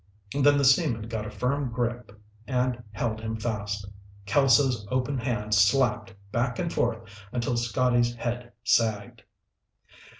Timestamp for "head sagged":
8.15-9.21